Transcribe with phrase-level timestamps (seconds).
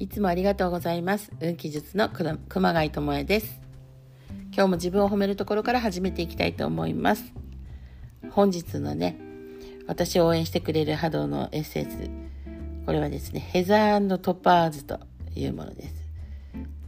[0.00, 1.32] いつもありがとうございます。
[1.40, 3.60] 運気術の熊谷智恵です。
[4.52, 7.24] 今日も自分を褒めるところから始めていきたいと思います。
[8.30, 9.18] 本日のね
[9.88, 11.98] 私を応援してくれる波動のエッセンス。
[12.86, 15.00] これはですねヘザートパーズと
[15.34, 15.94] いうものです、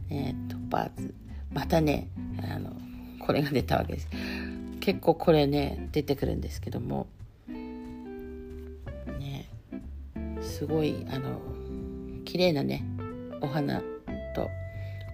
[0.09, 1.13] ね、トパーズ。
[1.51, 2.07] またね
[2.49, 2.71] あの
[3.19, 4.07] これが出たわけです。
[4.79, 7.07] 結構これね出てくるんですけども。
[9.19, 9.49] ね
[10.41, 11.41] すごいあの
[12.23, 12.85] 綺麗なね
[13.41, 13.81] お花
[14.33, 14.49] と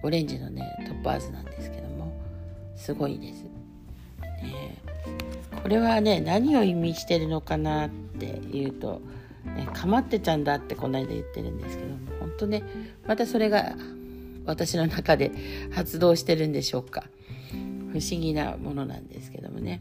[0.02, 2.12] オレンジのねトッパーズなんですけども
[2.76, 3.42] すごいです。
[4.42, 4.78] ね、
[5.62, 9.00] これはね何を意味してるのかなっていうと、
[9.56, 12.62] ね、かまってちゃんだってこの間言ってるんですけども本当ね
[13.06, 13.74] またそれが
[14.46, 15.32] 私の中で
[15.72, 17.04] 発動してるんでしょうか。
[17.90, 19.80] 不思議なものなんですけどもね。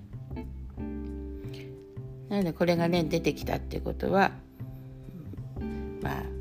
[2.30, 4.32] なのでこれがね出てきたってことは
[6.02, 6.37] まあ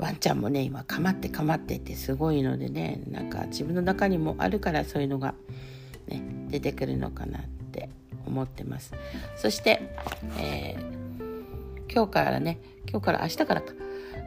[0.00, 5.34] ワンちゃんもね今かまってかまってってすごいのでねなんか自分の中にもあるからそういうのが、
[6.08, 7.90] ね、出てくるのかなって
[8.26, 8.94] 思ってます。
[9.36, 9.94] そして、
[10.38, 12.58] えー、今日からね
[12.90, 13.74] 今日から明日からか、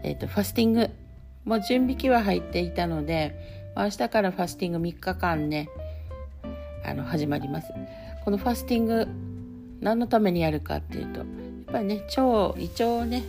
[0.04, 0.90] えーと、ファスティング
[1.44, 5.70] もう準備期は入っていたので明日からファスティング3日間ね
[6.86, 7.74] あの始まります。
[8.24, 9.08] このファスティング
[9.82, 11.28] 何のためにやるかっていうとやっ
[11.72, 13.24] ぱりね腸胃腸をね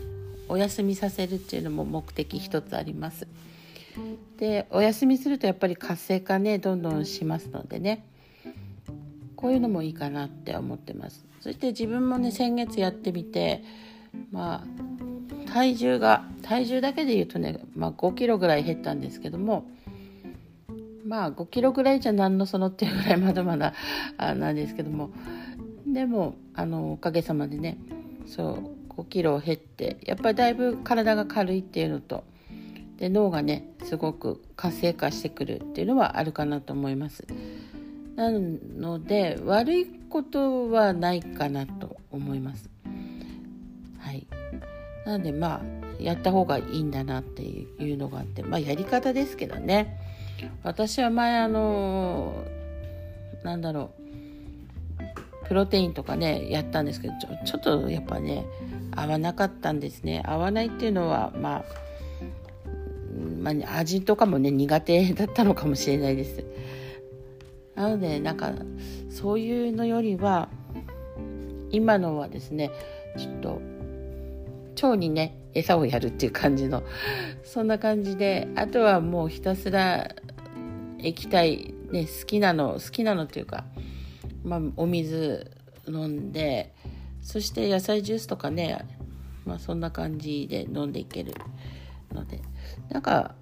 [0.49, 3.27] お休みさせるっていうのも目的一つあります。
[4.39, 8.05] でお休みするとやっぱり活性化ねどんどんしますのでね。
[9.37, 11.25] こういうのもいいかなって思ってます。
[11.41, 13.63] そして自分もね先月やってみて
[14.33, 19.67] まあ体重が体重だけで言うとね、まあ、5キロぐらい減ったんですけども
[21.07, 23.75] まあ5キロぐらいじゃ何のそのっていうぐらいまだまだ
[24.17, 25.11] あなんですけども。
[25.87, 27.79] でもあのおかげさまでね
[28.27, 32.25] そう5キロ減ってやっぱりだいぶ体が軽いっていうのと
[32.97, 37.27] で脳がねすごく活性化してくるっていうのはあるかなと思います。
[38.17, 42.71] なので悪いことはないかなと思います。
[43.99, 44.27] はい。
[45.05, 49.99] なのでまあやった方がいいんだなっていうのがあってまあやり方ですけどね
[50.63, 52.45] 私は前あの
[53.43, 53.91] なんだろ
[55.43, 58.47] うプロテインとかねやったんですけどちょちょっとやっぱね
[58.97, 60.23] 合わなかったんですね。
[60.25, 61.65] 合わないっていうのはまあ
[63.41, 66.45] まあ、味とかもね苦手だったのかもしれないです。
[67.75, 68.53] なのでなんか
[69.11, 70.49] そういうのよりは
[71.71, 72.71] 今のはですね
[73.19, 73.61] ちょっと
[74.87, 76.83] 腸にね餌をやるっていう感じの
[77.45, 80.09] そんな感じであとはもうひたすら
[80.99, 83.65] 液体ね好きなの好きなのっていうか
[84.43, 85.51] まあお水
[85.87, 86.73] 飲んで
[87.25, 88.87] そして野菜ジュースとかね
[89.45, 91.35] まあそんな感じで飲んでいける
[92.13, 92.41] ので。
[92.91, 93.35] なんか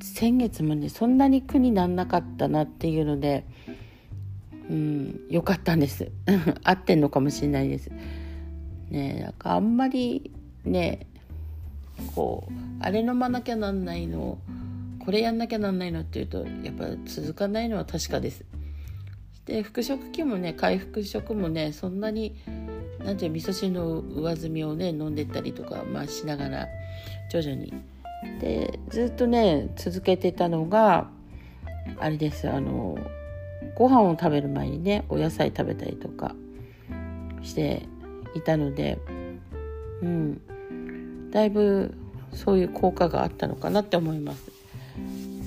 [0.00, 3.44] 先月もねそんなに苦になんなかったなっていうので
[4.70, 6.10] うん良かったんです。
[6.62, 7.90] 合ってんのかもしれないです。
[8.90, 10.30] ねなんかあんまり
[10.64, 11.06] ね
[12.14, 14.38] こうあれ飲まなきゃなんないの
[15.00, 18.44] これやんなきゃなんないのっていうとやっぱ続かないのは確かです。
[19.46, 22.36] で腹食器もね回復食もねそんなに
[23.04, 26.68] なんていう味噌汁の上澄みをね飲んでったりとか、まあ、しながら
[27.30, 27.72] 徐々に。
[28.40, 31.10] でずっとね続けてたのが
[31.98, 32.96] あれですあの
[33.74, 36.34] ご飯を食べる前にねお野菜食べたりとか
[37.42, 37.86] して
[38.34, 38.98] いたので
[40.00, 40.40] うん。
[41.34, 41.92] だいぶ
[42.32, 44.52] そういう効果があったのかなって思います。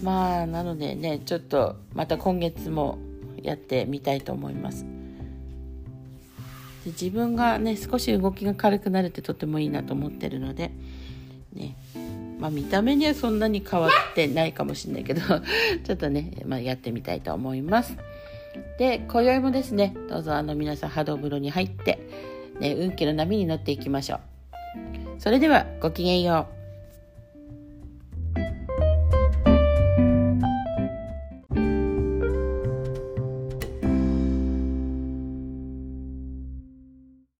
[0.03, 2.99] まあなのでねちょっとまた今月も
[3.41, 4.85] やってみたいと思います。
[6.87, 10.71] で自分がね少し動きが軽くなるってとてもいいなと思ってるので
[11.53, 11.75] ね。
[12.39, 15.21] まあ見た目にはそんなに変わってないかもしれないけど
[15.83, 17.97] ちょっとね、まあ、やってみたいと思います。
[18.77, 21.99] で今宵もですねどうぞあの皆さん波動風呂に入って、
[22.59, 24.19] ね、運気の波に乗っていきましょう。
[25.17, 26.56] それではごきげんよう。